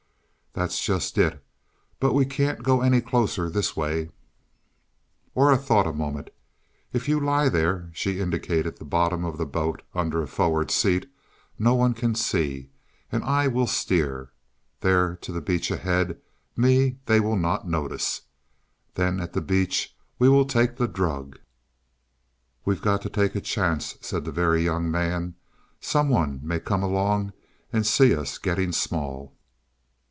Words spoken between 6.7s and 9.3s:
"If you lie there," she indicated the bottom